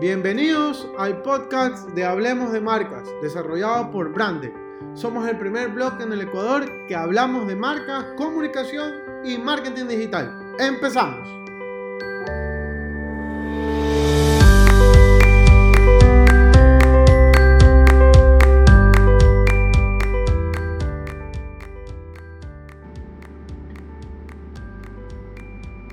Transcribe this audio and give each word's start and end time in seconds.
Bienvenidos 0.00 0.88
al 0.96 1.20
podcast 1.20 1.90
de 1.90 2.06
Hablemos 2.06 2.52
de 2.52 2.60
Marcas, 2.62 3.06
desarrollado 3.20 3.90
por 3.90 4.10
Brande. 4.10 4.50
Somos 4.94 5.28
el 5.28 5.38
primer 5.38 5.68
blog 5.68 6.00
en 6.00 6.10
el 6.14 6.22
Ecuador 6.22 6.86
que 6.88 6.96
hablamos 6.96 7.46
de 7.46 7.54
marcas, 7.54 8.06
comunicación 8.16 8.94
y 9.22 9.36
marketing 9.36 9.88
digital. 9.88 10.54
Empezamos. 10.58 11.28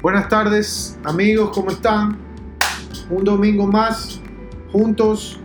Buenas 0.02 0.30
tardes 0.30 0.98
amigos, 1.04 1.50
¿cómo 1.54 1.72
están? 1.72 2.27
Un 3.10 3.24
domingo 3.24 3.66
más 3.66 4.22
juntos 4.72 5.40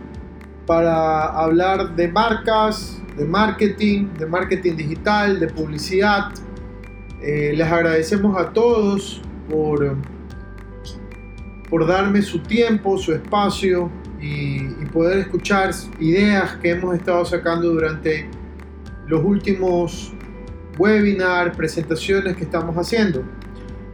para 0.65 1.25
hablar 1.27 1.95
de 1.95 2.09
marcas, 2.09 3.01
de 3.17 3.25
marketing, 3.25 4.07
de 4.19 4.25
marketing 4.25 4.75
digital, 4.75 5.39
de 5.39 5.47
publicidad. 5.47 6.31
Eh, 7.21 7.53
les 7.55 7.67
agradecemos 7.67 8.37
a 8.37 8.51
todos 8.51 9.21
por, 9.49 9.95
por 11.69 11.87
darme 11.87 12.21
su 12.21 12.39
tiempo, 12.39 12.97
su 12.97 13.13
espacio 13.13 13.89
y, 14.21 14.57
y 14.57 14.85
poder 14.91 15.19
escuchar 15.19 15.71
ideas 15.99 16.57
que 16.57 16.71
hemos 16.71 16.95
estado 16.95 17.23
sacando 17.23 17.69
durante 17.69 18.29
los 19.07 19.23
últimos 19.23 20.13
webinars, 20.77 21.55
presentaciones 21.55 22.35
que 22.35 22.43
estamos 22.43 22.75
haciendo. 22.75 23.23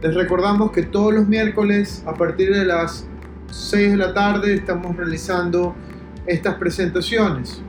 Les 0.02 0.14
recordamos 0.14 0.72
que 0.72 0.82
todos 0.82 1.14
los 1.14 1.28
miércoles 1.28 2.02
a 2.06 2.14
partir 2.14 2.52
de 2.52 2.64
las 2.64 3.06
6 3.50 3.90
de 3.92 3.96
la 3.96 4.14
tarde 4.14 4.54
estamos 4.54 4.96
realizando 4.96 5.74
estas 6.26 6.54
presentaciones. 6.54 7.62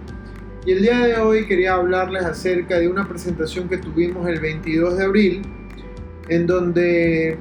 Y 0.66 0.74
el 0.74 0.82
día 0.84 1.00
de 1.00 1.18
hoy 1.18 1.48
quería 1.48 1.74
hablarles 1.74 2.24
acerca 2.24 2.78
de 2.78 2.88
una 2.88 3.08
presentación 3.08 3.68
que 3.68 3.78
tuvimos 3.78 4.28
el 4.28 4.40
22 4.40 4.98
de 4.98 5.04
abril, 5.04 5.42
en 6.30 6.46
donde 6.46 7.40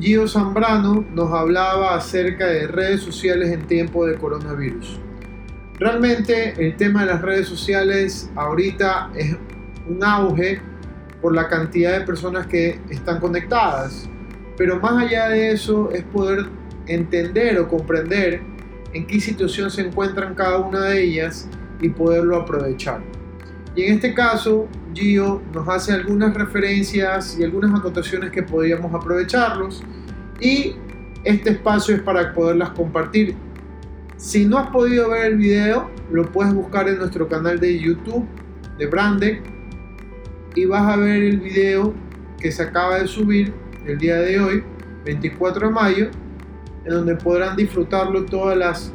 Gio 0.00 0.26
Zambrano 0.26 1.04
nos 1.12 1.32
hablaba 1.32 1.94
acerca 1.94 2.46
de 2.46 2.66
redes 2.66 3.02
sociales 3.02 3.50
en 3.50 3.66
tiempo 3.66 4.06
de 4.06 4.16
coronavirus. 4.16 4.98
Realmente 5.78 6.54
el 6.58 6.76
tema 6.76 7.02
de 7.02 7.12
las 7.12 7.22
redes 7.22 7.46
sociales 7.46 8.28
ahorita 8.34 9.12
es 9.14 9.36
un 9.88 10.02
auge 10.02 10.60
por 11.22 11.34
la 11.34 11.48
cantidad 11.48 11.98
de 11.98 12.04
personas 12.04 12.46
que 12.46 12.80
están 12.90 13.20
conectadas. 13.20 14.08
Pero 14.56 14.80
más 14.80 15.04
allá 15.04 15.28
de 15.28 15.52
eso 15.52 15.90
es 15.92 16.02
poder 16.02 16.59
entender 16.94 17.58
o 17.58 17.68
comprender 17.68 18.40
en 18.92 19.06
qué 19.06 19.20
situación 19.20 19.70
se 19.70 19.82
encuentran 19.82 20.34
cada 20.34 20.58
una 20.58 20.86
de 20.86 21.02
ellas 21.02 21.48
y 21.80 21.88
poderlo 21.88 22.36
aprovechar. 22.36 23.00
Y 23.76 23.84
en 23.84 23.94
este 23.94 24.14
caso, 24.14 24.68
Gio 24.92 25.40
nos 25.54 25.68
hace 25.68 25.92
algunas 25.92 26.34
referencias 26.34 27.38
y 27.38 27.44
algunas 27.44 27.70
anotaciones 27.70 28.30
que 28.30 28.42
podríamos 28.42 28.92
aprovecharlos 28.92 29.82
y 30.40 30.74
este 31.24 31.50
espacio 31.50 31.94
es 31.94 32.02
para 32.02 32.32
poderlas 32.32 32.70
compartir. 32.70 33.36
Si 34.16 34.44
no 34.44 34.58
has 34.58 34.70
podido 34.70 35.10
ver 35.10 35.32
el 35.32 35.36
video, 35.36 35.88
lo 36.10 36.30
puedes 36.30 36.52
buscar 36.52 36.88
en 36.88 36.98
nuestro 36.98 37.28
canal 37.28 37.60
de 37.60 37.78
YouTube 37.78 38.26
de 38.78 38.86
Brande 38.86 39.42
y 40.54 40.64
vas 40.64 40.82
a 40.82 40.96
ver 40.96 41.22
el 41.22 41.38
video 41.40 41.94
que 42.40 42.50
se 42.50 42.62
acaba 42.62 42.98
de 42.98 43.06
subir 43.06 43.52
el 43.86 43.98
día 43.98 44.16
de 44.16 44.40
hoy, 44.40 44.64
24 45.04 45.68
de 45.68 45.72
mayo, 45.72 46.10
en 46.84 46.92
donde 46.92 47.16
podrán 47.16 47.56
disfrutarlo 47.56 48.24
todas 48.24 48.56
las, 48.56 48.92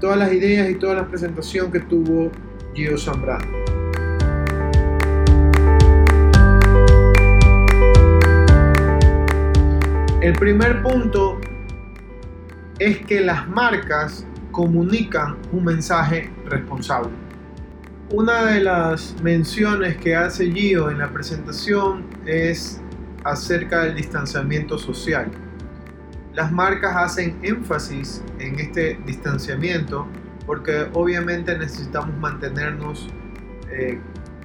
todas 0.00 0.18
las 0.18 0.32
ideas 0.32 0.68
y 0.70 0.74
toda 0.74 0.94
la 0.94 1.08
presentación 1.08 1.70
que 1.70 1.80
tuvo 1.80 2.30
Gio 2.74 2.98
Zambrano. 2.98 3.46
El 10.20 10.32
primer 10.34 10.82
punto 10.82 11.40
es 12.78 12.98
que 13.06 13.20
las 13.20 13.48
marcas 13.48 14.26
comunican 14.50 15.36
un 15.52 15.64
mensaje 15.64 16.30
responsable. 16.46 17.10
Una 18.10 18.46
de 18.46 18.60
las 18.60 19.14
menciones 19.22 19.96
que 19.98 20.16
hace 20.16 20.50
Gio 20.50 20.90
en 20.90 20.98
la 20.98 21.10
presentación 21.10 22.04
es 22.26 22.80
acerca 23.24 23.84
del 23.84 23.94
distanciamiento 23.94 24.78
social 24.78 25.30
las 26.38 26.52
marcas 26.52 26.94
hacen 26.94 27.36
énfasis 27.42 28.22
en 28.38 28.60
este 28.60 28.96
distanciamiento 29.04 30.06
porque 30.46 30.88
obviamente 30.92 31.58
necesitamos 31.58 32.16
mantenernos, 32.16 33.08
eh, 33.72 33.98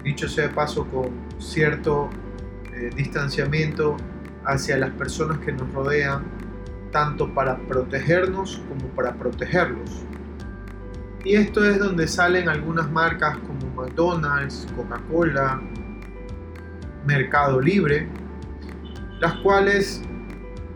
dicho 0.03 0.27
sea 0.27 0.47
de 0.47 0.53
paso, 0.55 0.87
con 0.87 1.11
cierto 1.37 2.09
eh, 2.73 2.89
distanciamiento 2.95 3.95
hacia 4.43 4.75
las 4.79 4.89
personas 4.89 5.37
que 5.37 5.51
nos 5.51 5.71
rodean, 5.71 6.23
tanto 6.91 7.31
para 7.31 7.59
protegernos 7.59 8.63
como 8.67 8.87
para 8.95 9.13
protegerlos. 9.13 10.03
Y 11.23 11.35
esto 11.35 11.63
es 11.63 11.77
donde 11.77 12.07
salen 12.07 12.49
algunas 12.49 12.91
marcas 12.91 13.37
como 13.37 13.69
McDonald's, 13.75 14.65
Coca-Cola, 14.75 15.61
Mercado 17.05 17.61
Libre, 17.61 18.07
las 19.19 19.35
cuales 19.41 20.01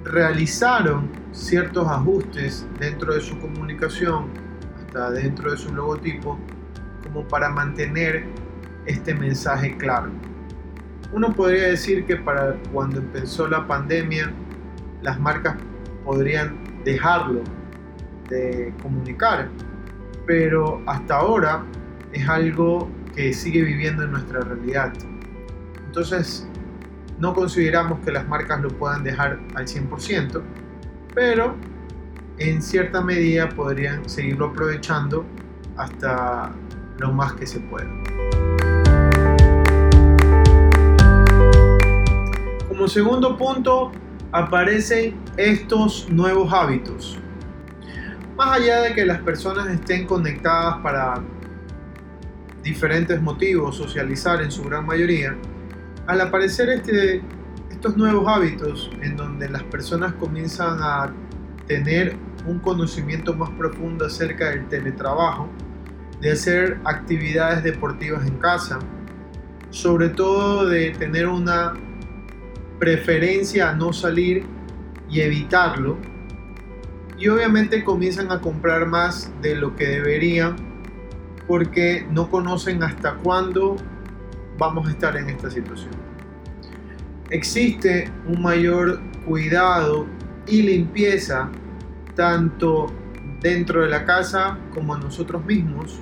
realizaron 0.08 1.10
ciertos 1.32 1.88
ajustes 1.88 2.66
dentro 2.80 3.14
de 3.14 3.22
su 3.22 3.40
comunicación, 3.40 4.30
hasta 4.78 5.12
dentro 5.12 5.52
de 5.52 5.58
su 5.58 5.74
logotipo, 5.74 6.40
como 7.04 7.28
para 7.28 7.50
mantener 7.50 8.26
este 8.86 9.14
mensaje 9.14 9.76
claro. 9.78 10.10
Uno 11.14 11.34
podría 11.34 11.68
decir 11.68 12.06
que 12.06 12.18
para 12.18 12.56
cuando 12.74 13.00
empezó 13.00 13.48
la 13.48 13.66
pandemia, 13.68 14.32
las 15.02 15.20
marcas 15.20 15.56
podrían 16.04 16.58
dejarlo 16.84 17.42
de 18.30 18.74
comunicar, 18.82 19.50
pero 20.26 20.82
hasta 20.86 21.16
ahora 21.16 21.64
es 22.12 22.28
algo 22.28 22.90
que 23.16 23.34
sigue 23.34 23.62
viviendo 23.62 24.04
en 24.04 24.12
nuestra 24.12 24.42
realidad. 24.42 24.94
Entonces, 25.86 26.48
no 27.20 27.34
consideramos 27.34 28.00
que 28.02 28.12
las 28.12 28.28
marcas 28.28 28.62
lo 28.62 28.70
puedan 28.70 29.04
dejar 29.04 29.40
al 29.56 29.66
100%, 29.66 30.42
pero 31.14 31.56
en 32.38 32.62
cierta 32.62 33.02
medida 33.02 33.50
podrían 33.50 34.08
seguirlo 34.08 34.48
aprovechando 34.48 35.26
hasta 35.76 36.52
lo 37.00 37.12
más 37.12 37.34
que 37.34 37.48
se 37.48 37.60
pueda. 37.60 37.90
Como 42.68 42.88
segundo 42.88 43.38
punto 43.38 43.92
aparecen 44.32 45.16
estos 45.38 46.08
nuevos 46.10 46.54
hábitos. 46.54 47.18
Más 48.36 48.60
allá 48.60 48.82
de 48.82 48.94
que 48.94 49.04
las 49.04 49.20
personas 49.22 49.68
estén 49.68 50.06
conectadas 50.06 50.78
para 50.84 51.24
diferentes 52.62 53.20
motivos, 53.20 53.78
socializar 53.78 54.44
en 54.44 54.52
su 54.52 54.64
gran 54.64 54.86
mayoría, 54.86 55.36
al 56.08 56.22
aparecer 56.22 56.70
este, 56.70 57.22
estos 57.70 57.98
nuevos 57.98 58.28
hábitos 58.28 58.90
en 59.02 59.18
donde 59.18 59.50
las 59.50 59.64
personas 59.64 60.14
comienzan 60.14 60.80
a 60.82 61.14
tener 61.68 62.16
un 62.46 62.60
conocimiento 62.60 63.34
más 63.36 63.50
profundo 63.52 64.06
acerca 64.06 64.50
del 64.52 64.68
teletrabajo, 64.70 65.50
de 66.22 66.32
hacer 66.32 66.80
actividades 66.86 67.62
deportivas 67.64 68.26
en 68.26 68.38
casa, 68.38 68.80
sobre 69.70 70.10
todo 70.10 70.66
de 70.68 70.92
tener 70.92 71.28
una 71.28 71.74
preferencia 72.80 73.70
a 73.70 73.74
no 73.74 73.92
salir 73.92 74.46
y 75.10 75.20
evitarlo, 75.20 75.98
y 77.18 77.28
obviamente 77.28 77.84
comienzan 77.84 78.32
a 78.32 78.40
comprar 78.40 78.86
más 78.86 79.32
de 79.42 79.56
lo 79.56 79.76
que 79.76 79.88
deberían 79.88 80.56
porque 81.48 82.06
no 82.12 82.30
conocen 82.30 82.84
hasta 82.84 83.16
cuándo 83.16 83.76
vamos 84.58 84.88
a 84.88 84.92
estar 84.92 85.18
en 85.18 85.30
esta 85.30 85.50
situación. 85.50 86.07
Existe 87.30 88.10
un 88.26 88.42
mayor 88.42 89.02
cuidado 89.26 90.08
y 90.48 90.62
limpieza 90.62 91.50
tanto 92.16 92.88
dentro 93.42 93.82
de 93.82 93.90
la 93.90 94.06
casa 94.06 94.58
como 94.74 94.96
a 94.96 94.98
nosotros 94.98 95.44
mismos. 95.46 96.00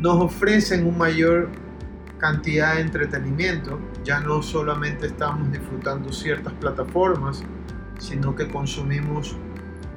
Nos 0.00 0.16
ofrecen 0.16 0.84
una 0.84 0.98
mayor 0.98 1.50
cantidad 2.18 2.74
de 2.74 2.80
entretenimiento. 2.80 3.78
Ya 4.02 4.18
no 4.18 4.42
solamente 4.42 5.06
estamos 5.06 5.50
disfrutando 5.52 6.12
ciertas 6.12 6.52
plataformas, 6.54 7.44
sino 7.98 8.34
que 8.34 8.48
consumimos 8.48 9.36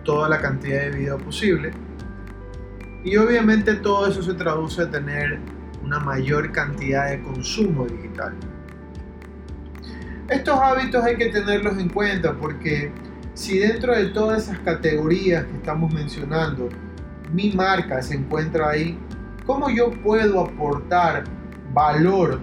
toda 0.03 0.29
la 0.29 0.39
cantidad 0.39 0.81
de 0.81 0.91
video 0.91 1.17
posible. 1.17 1.71
Y 3.03 3.17
obviamente 3.17 3.73
todo 3.75 4.05
eso 4.05 4.21
se 4.21 4.35
traduce 4.35 4.83
a 4.83 4.91
tener 4.91 5.39
una 5.83 5.99
mayor 5.99 6.51
cantidad 6.51 7.09
de 7.09 7.23
consumo 7.23 7.87
digital. 7.87 8.35
Estos 10.31 10.57
hábitos 10.61 11.03
hay 11.03 11.17
que 11.17 11.25
tenerlos 11.25 11.77
en 11.77 11.89
cuenta 11.89 12.33
porque 12.33 12.89
Si 13.33 13.59
dentro 13.59 13.93
de 13.93 14.05
todas 14.07 14.43
esas 14.43 14.59
categorías 14.59 15.45
que 15.45 15.57
estamos 15.57 15.93
mencionando, 15.93 16.69
mi 17.33 17.51
marca 17.51 18.01
se 18.01 18.15
encuentra 18.15 18.69
ahí, 18.69 18.97
¿cómo 19.45 19.69
yo 19.69 19.91
puedo 19.91 20.41
aportar 20.41 21.23
valor 21.73 22.39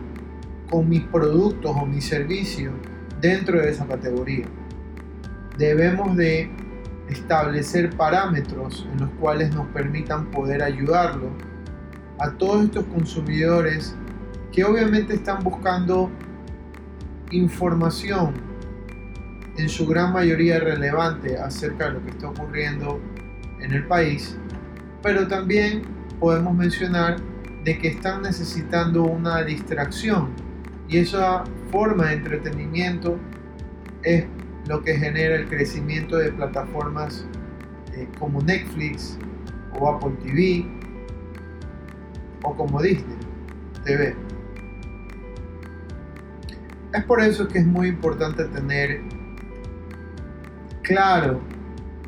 con 0.70 0.88
mis 0.88 1.02
productos 1.04 1.76
o 1.76 1.86
mis 1.86 2.06
servicios 2.06 2.72
dentro 3.20 3.60
de 3.60 3.70
esa 3.70 3.86
categoría? 3.86 4.46
Debemos 5.58 6.16
de 6.16 6.50
establecer 7.08 7.94
parámetros 7.96 8.86
en 8.92 9.00
los 9.00 9.10
cuales 9.20 9.54
nos 9.54 9.66
permitan 9.68 10.30
poder 10.30 10.62
ayudarlo 10.62 11.30
a 12.18 12.30
todos 12.32 12.64
estos 12.64 12.84
consumidores 12.86 13.94
que 14.52 14.64
obviamente 14.64 15.14
están 15.14 15.42
buscando 15.42 16.10
información 17.30 18.34
en 19.56 19.68
su 19.68 19.86
gran 19.86 20.12
mayoría 20.12 20.60
relevante 20.60 21.36
acerca 21.36 21.86
de 21.86 21.92
lo 21.94 22.04
que 22.04 22.10
está 22.10 22.28
ocurriendo 22.28 23.00
en 23.60 23.72
el 23.72 23.86
país, 23.86 24.36
pero 25.02 25.26
también 25.26 25.82
podemos 26.20 26.54
mencionar 26.54 27.16
de 27.64 27.78
que 27.78 27.88
están 27.88 28.22
necesitando 28.22 29.02
una 29.02 29.42
distracción 29.42 30.30
y 30.88 30.98
esa 30.98 31.44
forma 31.70 32.06
de 32.06 32.14
entretenimiento 32.14 33.18
es 34.02 34.24
lo 34.68 34.82
que 34.82 34.96
genera 34.96 35.36
el 35.36 35.48
crecimiento 35.48 36.16
de 36.16 36.32
plataformas 36.32 37.26
eh, 37.94 38.08
como 38.18 38.40
Netflix 38.40 39.18
o 39.78 39.88
Apple 39.88 40.12
TV 40.22 40.66
o 42.42 42.56
como 42.56 42.80
Disney 42.80 43.16
TV. 43.84 44.14
Es 46.94 47.04
por 47.04 47.20
eso 47.20 47.46
que 47.46 47.58
es 47.58 47.66
muy 47.66 47.88
importante 47.88 48.44
tener 48.46 49.02
claro 50.82 51.38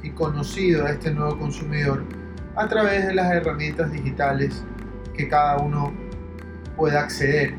y 0.02 0.08
conocido 0.10 0.86
a 0.86 0.92
este 0.92 1.10
nuevo 1.12 1.38
consumidor 1.38 2.02
a 2.56 2.66
través 2.66 3.06
de 3.06 3.14
las 3.14 3.30
herramientas 3.30 3.92
digitales 3.92 4.64
que 5.14 5.28
cada 5.28 5.58
uno 5.58 5.92
pueda 6.76 7.02
acceder, 7.02 7.54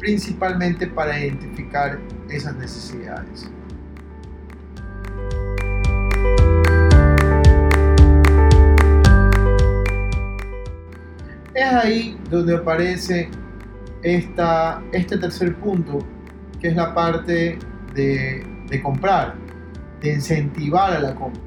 principalmente 0.00 0.88
para 0.88 1.20
identificar 1.20 2.00
esas 2.28 2.56
necesidades. 2.56 3.48
Es 11.54 11.72
ahí 11.72 12.18
donde 12.28 12.56
aparece 12.56 13.30
esta, 14.02 14.82
este 14.92 15.16
tercer 15.16 15.54
punto 15.56 16.04
que 16.60 16.68
es 16.68 16.76
la 16.76 16.94
parte 16.94 17.58
de, 17.94 18.80
comprar, 18.82 19.34
de 20.00 20.14
incentivar 20.14 20.92
a 20.92 21.00
la 21.00 21.14
compra. 21.14 21.42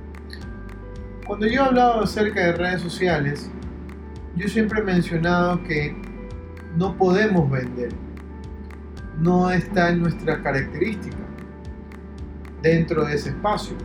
Cuando 1.26 1.48
yo 1.48 1.64
he 1.64 1.66
hablado 1.66 2.02
acerca 2.02 2.48
de 2.48 2.52
redes 2.54 2.82
sociales, 2.82 3.50
yo 4.36 4.48
siempre 4.48 4.82
he 4.82 4.84
mencionado 4.84 5.64
que 5.64 5.96
no 6.76 6.98
podemos 6.98 7.50
vender. 7.50 7.90
No 9.20 9.52
está 9.52 9.90
en 9.90 10.02
nuestra 10.02 10.42
característica 10.42 11.18
dentro 12.62 13.06
de 13.06 13.16
ese 13.16 13.30
espacio. 13.30 13.78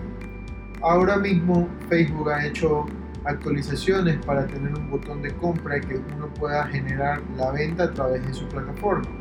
Ahora 0.80 1.16
mismo 1.18 1.68
Facebook 1.88 2.30
ha 2.30 2.46
hecho 2.46 2.86
actualizaciones 3.24 4.16
para 4.24 4.46
tener 4.46 4.74
un 4.74 4.90
botón 4.90 5.20
de 5.20 5.34
compra 5.34 5.76
y 5.76 5.80
que 5.82 6.00
uno 6.14 6.28
pueda 6.34 6.66
generar 6.68 7.20
la 7.36 7.50
venta 7.50 7.84
a 7.84 7.90
través 7.92 8.26
de 8.26 8.32
su 8.32 8.46
plataforma. 8.48 9.17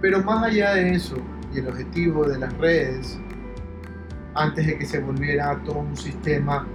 Pero 0.00 0.22
más 0.22 0.44
allá 0.44 0.74
de 0.74 0.92
eso, 0.92 1.16
y 1.52 1.58
el 1.58 1.68
objetivo 1.68 2.24
de 2.26 2.38
las 2.38 2.56
redes, 2.58 3.18
antes 4.34 4.66
de 4.66 4.78
que 4.78 4.86
se 4.86 5.00
volviera 5.00 5.60
todo 5.64 5.80
un 5.80 5.96
sistema 5.96 6.66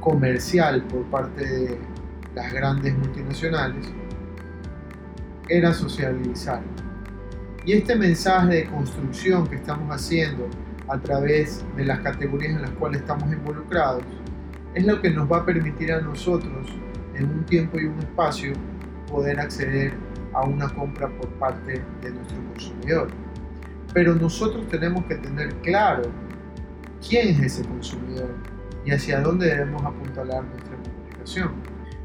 comercial 0.00 0.84
por 0.84 1.04
parte 1.06 1.44
de 1.44 1.78
las 2.34 2.52
grandes 2.52 2.96
multinacionales, 2.96 3.92
era 5.48 5.72
socializar. 5.72 6.62
Y 7.64 7.72
este 7.72 7.96
mensaje 7.96 8.54
de 8.54 8.66
construcción 8.66 9.46
que 9.46 9.56
estamos 9.56 9.94
haciendo 9.94 10.48
a 10.88 10.98
través 10.98 11.64
de 11.76 11.84
las 11.84 12.00
categorías 12.00 12.52
en 12.52 12.62
las 12.62 12.70
cuales 12.72 13.00
estamos 13.00 13.30
involucrados 13.32 14.04
es 14.74 14.86
lo 14.86 15.00
que 15.00 15.10
nos 15.10 15.30
va 15.30 15.38
a 15.38 15.44
permitir 15.44 15.92
a 15.92 16.00
nosotros 16.00 16.68
en 17.14 17.24
un 17.30 17.44
tiempo 17.44 17.78
y 17.80 17.86
un 17.86 17.98
espacio 17.98 18.52
poder 19.10 19.40
acceder 19.40 19.92
a 20.32 20.44
una 20.44 20.68
compra 20.68 21.08
por 21.08 21.28
parte 21.34 21.82
de 22.02 22.10
nuestro 22.10 22.36
consumidor. 22.52 23.08
Pero 23.92 24.14
nosotros 24.14 24.66
tenemos 24.68 25.04
que 25.06 25.16
tener 25.16 25.54
claro 25.56 26.02
quién 27.06 27.28
es 27.28 27.40
ese 27.40 27.68
consumidor 27.68 28.34
y 28.84 28.92
hacia 28.92 29.20
dónde 29.20 29.46
debemos 29.46 29.84
apuntalar 29.84 30.44
nuestra 30.44 30.76
comunicación. 30.76 31.52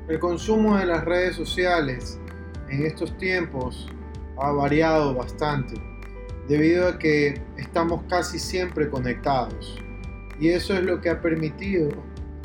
El 0.07 0.19
consumo 0.19 0.77
de 0.77 0.85
las 0.85 1.03
redes 1.05 1.35
sociales 1.35 2.19
en 2.69 2.85
estos 2.85 3.17
tiempos 3.17 3.89
ha 4.37 4.51
variado 4.51 5.13
bastante 5.13 5.75
debido 6.47 6.87
a 6.87 6.97
que 6.97 7.41
estamos 7.57 8.03
casi 8.09 8.37
siempre 8.39 8.89
conectados 8.89 9.79
y 10.39 10.49
eso 10.49 10.73
es 10.73 10.83
lo 10.83 10.99
que 10.99 11.09
ha 11.09 11.21
permitido 11.21 11.89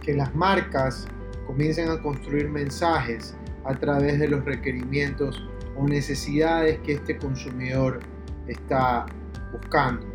que 0.02 0.14
las 0.14 0.34
marcas 0.34 1.06
comiencen 1.46 1.88
a 1.88 2.00
construir 2.00 2.48
mensajes 2.48 3.34
a 3.64 3.74
través 3.74 4.18
de 4.18 4.28
los 4.28 4.44
requerimientos 4.44 5.48
o 5.78 5.86
necesidades 5.86 6.78
que 6.80 6.94
este 6.94 7.16
consumidor 7.16 8.00
está 8.46 9.06
buscando. 9.52 10.06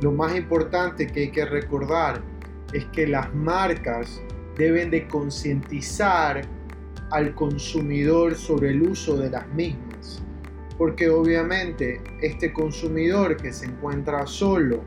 Lo 0.00 0.12
más 0.12 0.36
importante 0.36 1.06
que 1.06 1.20
hay 1.20 1.30
que 1.30 1.44
recordar 1.44 2.20
es 2.72 2.84
que 2.86 3.06
las 3.06 3.32
marcas 3.34 4.20
deben 4.56 4.90
de 4.90 5.06
concientizar 5.08 6.42
al 7.10 7.34
consumidor 7.34 8.34
sobre 8.34 8.70
el 8.70 8.82
uso 8.82 9.16
de 9.16 9.30
las 9.30 9.48
mismas. 9.48 10.22
Porque 10.76 11.08
obviamente 11.08 12.00
este 12.20 12.52
consumidor 12.52 13.36
que 13.36 13.52
se 13.52 13.66
encuentra 13.66 14.26
solo, 14.26 14.82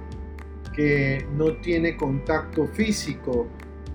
que 0.76 1.26
no 1.36 1.54
tiene 1.58 1.96
contacto 1.96 2.68
físico 2.68 3.48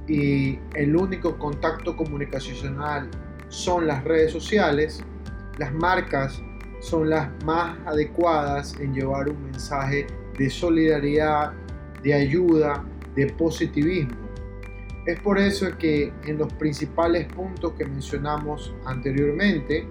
y 0.08 0.58
el 0.74 0.96
único 0.96 1.38
contacto 1.38 1.94
comunicacional 1.94 3.08
son 3.48 3.86
las 3.86 4.02
redes 4.02 4.32
sociales, 4.32 5.04
las 5.58 5.72
marcas 5.72 6.42
son 6.80 7.10
las 7.10 7.28
más 7.44 7.78
adecuadas 7.86 8.74
en 8.80 8.94
llevar 8.94 9.28
un 9.28 9.42
mensaje 9.44 10.06
de 10.36 10.50
solidaridad, 10.50 11.52
de 12.02 12.14
ayuda, 12.14 12.84
de 13.14 13.26
positivismo. 13.26 14.16
Es 15.06 15.20
por 15.20 15.38
eso 15.38 15.66
que 15.78 16.12
en 16.24 16.38
los 16.38 16.52
principales 16.54 17.26
puntos 17.32 17.72
que 17.72 17.84
mencionamos 17.84 18.74
anteriormente, 18.84 19.86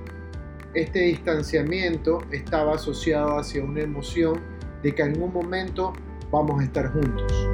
este 0.74 1.00
distanciamiento 1.00 2.20
estaba 2.32 2.76
asociado 2.76 3.38
hacia 3.38 3.64
una 3.64 3.82
emoción 3.82 4.40
de 4.82 4.96
que 4.96 5.04
en 5.04 5.22
un 5.22 5.34
momento 5.34 5.94
vamos 6.32 6.62
a 6.62 6.64
estar 6.64 6.92
juntos. 6.94 7.50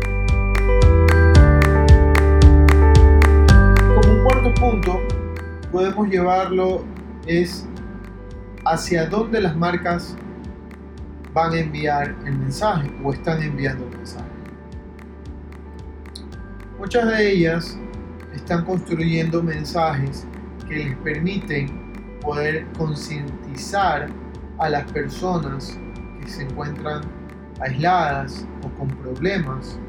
Como 3.95 4.13
un 4.13 4.23
cuarto 4.23 4.53
punto, 4.53 4.99
podemos 5.71 6.07
llevarlo 6.07 6.85
es 7.25 7.67
hacia 8.69 9.05
dónde 9.07 9.39
las 9.39 9.55
marcas 9.55 10.15
van 11.33 11.53
a 11.53 11.59
enviar 11.59 12.13
el 12.25 12.37
mensaje 12.37 12.91
o 13.01 13.13
están 13.13 13.41
enviando 13.41 13.85
el 13.85 13.97
mensaje. 13.97 14.29
Muchas 16.77 17.07
de 17.07 17.31
ellas 17.31 17.79
están 18.33 18.65
construyendo 18.65 19.41
mensajes 19.41 20.27
que 20.67 20.75
les 20.75 20.97
permiten 20.97 22.19
poder 22.21 22.67
concientizar 22.77 24.09
a 24.57 24.69
las 24.69 24.91
personas 24.91 25.79
que 26.19 26.27
se 26.27 26.43
encuentran 26.43 27.01
aisladas 27.61 28.45
o 28.63 28.69
con 28.77 28.89
problemas 28.89 29.79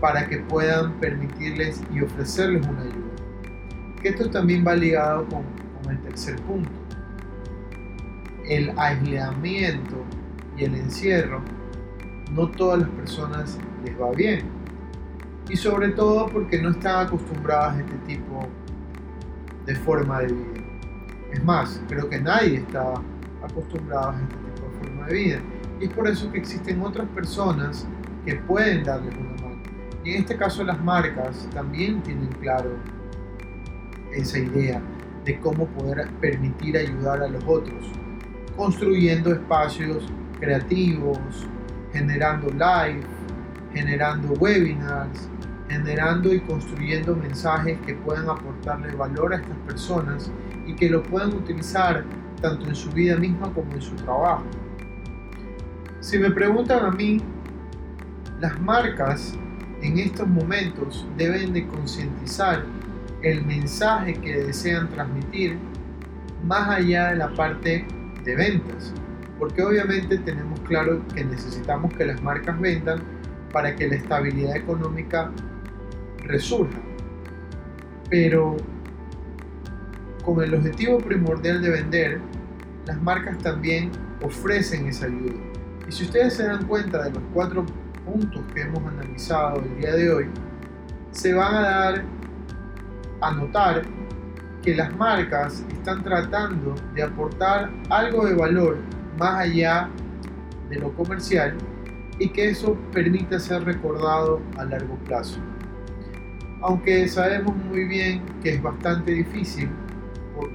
para 0.00 0.28
que 0.28 0.38
puedan 0.38 0.92
permitirles 0.94 1.80
y 1.92 2.00
ofrecerles 2.00 2.66
una 2.66 2.82
ayuda. 2.82 4.02
Que 4.02 4.08
esto 4.08 4.28
también 4.28 4.66
va 4.66 4.74
ligado 4.74 5.24
con, 5.26 5.44
con 5.82 5.92
el 5.92 6.00
tercer 6.02 6.36
punto 6.42 6.85
el 8.48 8.72
aislamiento 8.78 10.04
y 10.56 10.64
el 10.64 10.74
encierro, 10.74 11.42
no 12.32 12.48
todas 12.50 12.80
las 12.80 12.88
personas 12.90 13.58
les 13.84 14.00
va 14.00 14.10
bien. 14.12 14.40
Y 15.48 15.56
sobre 15.56 15.90
todo 15.90 16.26
porque 16.26 16.60
no 16.60 16.70
están 16.70 17.06
acostumbradas 17.06 17.76
a 17.76 17.80
este 17.80 17.96
tipo 18.06 18.46
de 19.64 19.74
forma 19.76 20.20
de 20.20 20.32
vida. 20.32 20.60
Es 21.32 21.44
más, 21.44 21.80
creo 21.88 22.08
que 22.08 22.20
nadie 22.20 22.56
está 22.56 22.94
acostumbrado 23.42 24.10
a 24.10 24.20
este 24.20 24.34
tipo 24.36 24.68
de 24.68 24.86
forma 24.86 25.06
de 25.06 25.14
vida. 25.14 25.38
Y 25.80 25.84
es 25.84 25.92
por 25.92 26.08
eso 26.08 26.30
que 26.32 26.38
existen 26.38 26.80
otras 26.82 27.08
personas 27.08 27.86
que 28.24 28.36
pueden 28.36 28.82
darles 28.82 29.14
una 29.14 29.42
mano. 29.42 29.62
Y 30.04 30.14
en 30.14 30.20
este 30.22 30.36
caso 30.36 30.64
las 30.64 30.82
marcas 30.82 31.48
también 31.52 32.02
tienen 32.02 32.28
claro 32.40 32.70
esa 34.12 34.38
idea 34.38 34.80
de 35.24 35.38
cómo 35.40 35.66
poder 35.66 36.08
permitir 36.20 36.76
ayudar 36.76 37.22
a 37.22 37.28
los 37.28 37.42
otros 37.44 37.92
construyendo 38.56 39.32
espacios 39.32 40.04
creativos, 40.40 41.18
generando 41.92 42.48
live, 42.50 43.04
generando 43.72 44.32
webinars, 44.34 45.28
generando 45.68 46.32
y 46.32 46.40
construyendo 46.40 47.14
mensajes 47.14 47.78
que 47.86 47.94
puedan 47.94 48.28
aportarle 48.28 48.94
valor 48.94 49.34
a 49.34 49.36
estas 49.36 49.56
personas 49.58 50.30
y 50.66 50.74
que 50.74 50.88
lo 50.88 51.02
puedan 51.02 51.34
utilizar 51.34 52.04
tanto 52.40 52.66
en 52.68 52.74
su 52.74 52.90
vida 52.90 53.16
misma 53.16 53.52
como 53.52 53.72
en 53.72 53.82
su 53.82 53.94
trabajo. 53.96 54.44
Si 56.00 56.18
me 56.18 56.30
preguntan 56.30 56.84
a 56.84 56.90
mí, 56.90 57.20
las 58.40 58.60
marcas 58.60 59.34
en 59.82 59.98
estos 59.98 60.26
momentos 60.28 61.06
deben 61.16 61.52
de 61.52 61.66
concientizar 61.66 62.64
el 63.22 63.44
mensaje 63.44 64.14
que 64.14 64.44
desean 64.44 64.88
transmitir 64.90 65.58
más 66.44 66.68
allá 66.68 67.10
de 67.10 67.16
la 67.16 67.34
parte 67.34 67.86
de 68.26 68.36
ventas. 68.36 68.92
Porque 69.38 69.62
obviamente 69.62 70.18
tenemos 70.18 70.60
claro 70.60 71.02
que 71.14 71.24
necesitamos 71.24 71.94
que 71.94 72.04
las 72.04 72.22
marcas 72.22 72.60
vendan 72.60 73.00
para 73.52 73.74
que 73.74 73.88
la 73.88 73.96
estabilidad 73.96 74.56
económica 74.56 75.30
resurja. 76.24 76.78
Pero 78.10 78.56
con 80.24 80.42
el 80.42 80.54
objetivo 80.54 80.98
primordial 80.98 81.62
de 81.62 81.70
vender, 81.70 82.20
las 82.86 83.00
marcas 83.00 83.38
también 83.38 83.90
ofrecen 84.22 84.86
esa 84.86 85.06
ayuda. 85.06 85.34
Y 85.88 85.92
si 85.92 86.04
ustedes 86.04 86.34
se 86.34 86.44
dan 86.44 86.66
cuenta 86.66 87.04
de 87.04 87.10
los 87.10 87.22
cuatro 87.32 87.64
puntos 88.04 88.40
que 88.52 88.62
hemos 88.62 88.84
analizado 88.84 89.62
el 89.62 89.80
día 89.80 89.94
de 89.94 90.10
hoy, 90.10 90.26
se 91.12 91.32
van 91.32 91.54
a 91.54 91.60
dar 91.60 92.04
a 93.20 93.30
notar 93.32 93.82
que 94.66 94.74
las 94.74 94.94
marcas 94.96 95.64
están 95.72 96.02
tratando 96.02 96.74
de 96.92 97.04
aportar 97.04 97.70
algo 97.88 98.26
de 98.26 98.34
valor 98.34 98.78
más 99.16 99.44
allá 99.44 99.88
de 100.68 100.80
lo 100.80 100.92
comercial 100.92 101.54
y 102.18 102.30
que 102.30 102.50
eso 102.50 102.76
permita 102.92 103.38
ser 103.38 103.62
recordado 103.62 104.42
a 104.58 104.64
largo 104.64 104.96
plazo. 105.04 105.38
Aunque 106.62 107.06
sabemos 107.06 107.54
muy 107.54 107.84
bien 107.84 108.22
que 108.42 108.54
es 108.54 108.62
bastante 108.62 109.12
difícil 109.12 109.70
por 110.34 110.50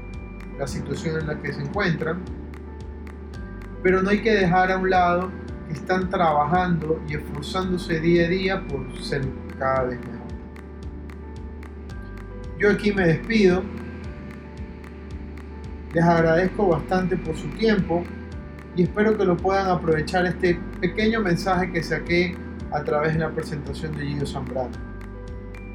la 0.59 0.67
situación 0.67 1.21
en 1.21 1.27
la 1.27 1.41
que 1.41 1.53
se 1.53 1.61
encuentran, 1.61 2.19
pero 3.81 4.03
no 4.03 4.09
hay 4.09 4.21
que 4.21 4.33
dejar 4.33 4.73
a 4.73 4.77
un 4.77 4.89
lado 4.89 5.31
que 5.67 5.73
están 5.75 6.09
trabajando 6.09 7.01
y 7.07 7.15
esforzándose 7.15 8.01
día 8.01 8.25
a 8.25 8.27
día 8.27 8.67
por 8.67 8.93
ser 9.01 9.21
cada 9.57 9.83
vez 9.83 9.99
mejor. 9.99 10.27
Yo 12.59 12.71
aquí 12.71 12.91
me 12.91 13.07
despido. 13.07 13.63
Les 15.93 16.03
agradezco 16.05 16.67
bastante 16.67 17.17
por 17.17 17.35
su 17.35 17.49
tiempo 17.49 18.03
y 18.77 18.83
espero 18.83 19.17
que 19.17 19.25
lo 19.25 19.35
puedan 19.35 19.67
aprovechar 19.67 20.25
este 20.25 20.57
pequeño 20.79 21.19
mensaje 21.19 21.69
que 21.71 21.83
saqué 21.83 22.35
a 22.71 22.81
través 22.83 23.13
de 23.13 23.19
la 23.19 23.29
presentación 23.29 23.97
de 23.97 24.07
Gio 24.07 24.25
Zambrano. 24.25 24.71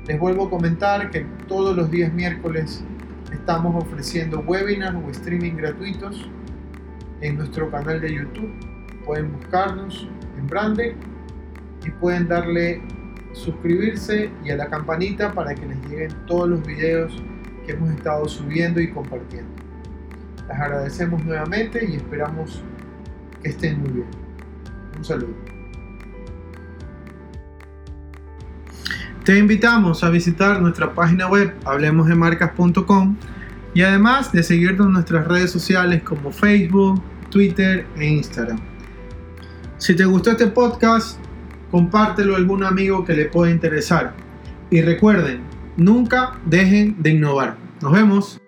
Les 0.06 0.18
vuelvo 0.18 0.46
a 0.46 0.50
comentar 0.50 1.10
que 1.10 1.26
todos 1.46 1.76
los 1.76 1.90
días 1.90 2.10
miércoles 2.14 2.82
estamos 3.30 3.84
ofreciendo 3.84 4.40
webinars 4.40 4.96
o 4.96 5.10
streaming 5.10 5.56
gratuitos 5.56 6.30
en 7.20 7.36
nuestro 7.36 7.70
canal 7.70 8.00
de 8.00 8.14
YouTube. 8.14 8.50
Pueden 9.04 9.32
buscarnos 9.32 10.08
en 10.38 10.46
Brande 10.46 10.96
y 11.84 11.90
pueden 11.90 12.26
darle 12.26 12.80
suscribirse 13.32 14.30
y 14.42 14.50
a 14.50 14.56
la 14.56 14.70
campanita 14.70 15.32
para 15.32 15.54
que 15.54 15.66
les 15.66 15.78
lleguen 15.90 16.26
todos 16.26 16.48
los 16.48 16.66
videos 16.66 17.22
que 17.66 17.72
hemos 17.72 17.90
estado 17.90 18.26
subiendo 18.26 18.80
y 18.80 18.90
compartiendo. 18.90 19.65
Les 20.48 20.58
agradecemos 20.58 21.24
nuevamente 21.24 21.84
y 21.88 21.96
esperamos 21.96 22.62
que 23.42 23.50
estén 23.50 23.80
muy 23.80 23.90
bien. 23.90 24.08
Un 24.96 25.04
saludo. 25.04 25.34
Te 29.24 29.36
invitamos 29.36 30.04
a 30.04 30.10
visitar 30.10 30.62
nuestra 30.62 30.94
página 30.94 31.28
web 31.28 31.52
hablemosdemarcas.com 31.64 33.16
y 33.74 33.82
además 33.82 34.30
de 34.30 34.42
seguirnos 34.44 34.86
en 34.86 34.92
nuestras 34.92 35.26
redes 35.26 35.50
sociales 35.50 36.02
como 36.02 36.30
Facebook, 36.30 37.02
Twitter 37.28 37.86
e 37.98 38.06
Instagram. 38.06 38.60
Si 39.78 39.94
te 39.96 40.04
gustó 40.04 40.30
este 40.30 40.46
podcast, 40.46 41.18
compártelo 41.70 42.34
a 42.34 42.36
algún 42.38 42.62
amigo 42.62 43.04
que 43.04 43.14
le 43.14 43.26
pueda 43.26 43.50
interesar. 43.50 44.14
Y 44.70 44.80
recuerden, 44.80 45.40
nunca 45.76 46.38
dejen 46.46 47.02
de 47.02 47.10
innovar. 47.10 47.56
Nos 47.82 47.92
vemos. 47.92 48.45